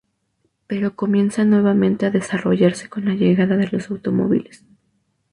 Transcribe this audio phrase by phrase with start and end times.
[0.65, 4.65] Pero comienza nuevamente a desarrollarse con la llegada de los automóviles.